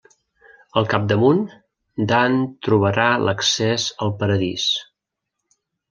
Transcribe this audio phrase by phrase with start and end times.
[0.79, 1.41] Al capdamunt,
[2.13, 4.69] Dant trobarà l'accés al Paradís.